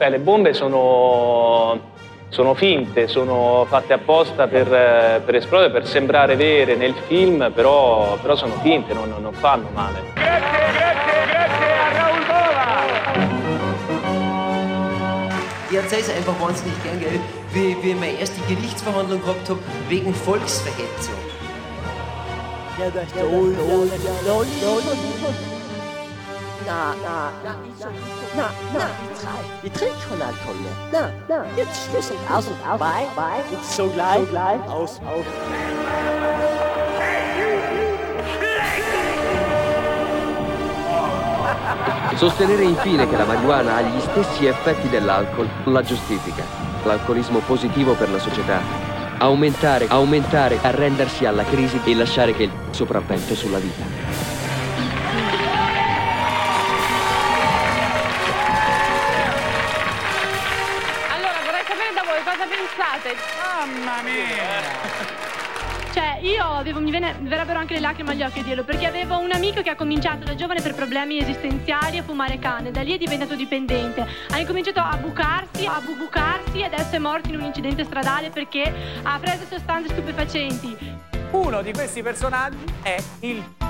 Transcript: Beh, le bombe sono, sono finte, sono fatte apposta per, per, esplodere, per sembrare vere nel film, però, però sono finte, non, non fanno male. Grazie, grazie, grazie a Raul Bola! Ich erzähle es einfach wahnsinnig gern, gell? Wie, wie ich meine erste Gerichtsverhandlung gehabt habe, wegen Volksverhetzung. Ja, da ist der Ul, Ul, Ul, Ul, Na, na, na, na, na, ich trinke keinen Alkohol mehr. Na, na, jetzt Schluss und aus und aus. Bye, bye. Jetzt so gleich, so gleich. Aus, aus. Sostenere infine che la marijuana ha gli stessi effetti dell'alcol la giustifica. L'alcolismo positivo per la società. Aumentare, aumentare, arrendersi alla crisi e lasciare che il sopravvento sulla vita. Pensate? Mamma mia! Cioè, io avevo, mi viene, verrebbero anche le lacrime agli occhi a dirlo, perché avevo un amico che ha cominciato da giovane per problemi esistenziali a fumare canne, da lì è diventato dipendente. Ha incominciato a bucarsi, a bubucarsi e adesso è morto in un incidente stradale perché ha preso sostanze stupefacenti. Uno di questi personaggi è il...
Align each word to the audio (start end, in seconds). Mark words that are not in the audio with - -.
Beh, 0.00 0.08
le 0.08 0.18
bombe 0.18 0.54
sono, 0.54 1.78
sono 2.30 2.54
finte, 2.54 3.06
sono 3.06 3.66
fatte 3.68 3.92
apposta 3.92 4.48
per, 4.48 4.66
per, 4.66 5.34
esplodere, 5.34 5.70
per 5.70 5.86
sembrare 5.86 6.36
vere 6.36 6.74
nel 6.74 6.94
film, 7.06 7.52
però, 7.54 8.16
però 8.16 8.34
sono 8.34 8.54
finte, 8.62 8.94
non, 8.94 9.14
non 9.20 9.34
fanno 9.34 9.68
male. 9.74 10.00
Grazie, 10.14 10.72
grazie, 10.72 11.26
grazie 11.26 11.72
a 11.74 11.92
Raul 11.98 12.24
Bola! 12.24 12.78
Ich 15.68 15.76
erzähle 15.76 16.00
es 16.00 16.08
einfach 16.08 16.40
wahnsinnig 16.40 16.82
gern, 16.82 16.98
gell? 16.98 17.20
Wie, 17.52 17.76
wie 17.82 17.90
ich 17.90 18.00
meine 18.00 18.18
erste 18.18 18.40
Gerichtsverhandlung 18.48 19.20
gehabt 19.20 19.50
habe, 19.50 19.60
wegen 19.90 20.14
Volksverhetzung. 20.14 21.20
Ja, 22.78 22.88
da 22.88 23.02
ist 23.02 23.14
der 23.14 23.26
Ul, 23.26 23.54
Ul, 23.68 23.90
Ul, 23.90 24.46
Ul, 24.64 25.59
Na, 26.66 26.94
na, 27.02 27.32
na, 27.42 27.54
na, 28.36 28.50
na, 28.74 28.86
ich 29.62 29.72
trinke 29.72 29.94
keinen 30.08 30.22
Alkohol 30.22 30.54
mehr. 30.60 30.72
Na, 30.92 31.10
na, 31.28 31.44
jetzt 31.56 31.88
Schluss 31.88 32.10
und 32.10 32.30
aus 32.30 32.46
und 32.46 32.56
aus. 32.68 32.78
Bye, 32.78 33.08
bye. 33.16 33.42
Jetzt 33.50 33.76
so 33.76 33.88
gleich, 33.88 34.20
so 34.20 34.26
gleich. 34.26 34.60
Aus, 34.68 35.00
aus. 35.06 35.24
Sostenere 42.16 42.62
infine 42.62 43.08
che 43.08 43.16
la 43.16 43.24
marijuana 43.24 43.76
ha 43.76 43.80
gli 43.80 44.00
stessi 44.00 44.44
effetti 44.46 44.90
dell'alcol 44.90 45.48
la 45.64 45.82
giustifica. 45.82 46.44
L'alcolismo 46.84 47.38
positivo 47.38 47.94
per 47.94 48.10
la 48.10 48.18
società. 48.18 48.60
Aumentare, 49.18 49.86
aumentare, 49.88 50.58
arrendersi 50.60 51.24
alla 51.24 51.44
crisi 51.44 51.80
e 51.84 51.94
lasciare 51.94 52.34
che 52.34 52.42
il 52.44 52.52
sopravvento 52.70 53.34
sulla 53.34 53.58
vita. 53.58 54.09
Pensate? 62.48 63.16
Mamma 63.42 64.02
mia! 64.02 65.28
Cioè, 65.92 66.18
io 66.22 66.44
avevo, 66.44 66.80
mi 66.80 66.90
viene, 66.90 67.16
verrebbero 67.20 67.58
anche 67.58 67.74
le 67.74 67.80
lacrime 67.80 68.12
agli 68.12 68.22
occhi 68.22 68.38
a 68.38 68.42
dirlo, 68.44 68.62
perché 68.62 68.86
avevo 68.86 69.18
un 69.18 69.32
amico 69.32 69.60
che 69.60 69.70
ha 69.70 69.74
cominciato 69.74 70.24
da 70.24 70.36
giovane 70.36 70.60
per 70.60 70.74
problemi 70.74 71.18
esistenziali 71.18 71.98
a 71.98 72.04
fumare 72.04 72.38
canne, 72.38 72.70
da 72.70 72.82
lì 72.82 72.94
è 72.94 72.98
diventato 72.98 73.34
dipendente. 73.34 74.06
Ha 74.30 74.38
incominciato 74.38 74.78
a 74.78 74.96
bucarsi, 74.96 75.66
a 75.66 75.80
bubucarsi 75.84 76.60
e 76.60 76.64
adesso 76.64 76.94
è 76.94 76.98
morto 76.98 77.28
in 77.30 77.36
un 77.36 77.44
incidente 77.44 77.84
stradale 77.84 78.30
perché 78.30 78.72
ha 79.02 79.18
preso 79.18 79.46
sostanze 79.48 79.90
stupefacenti. 79.90 80.76
Uno 81.32 81.62
di 81.62 81.72
questi 81.72 82.02
personaggi 82.02 82.64
è 82.82 83.02
il... 83.20 83.69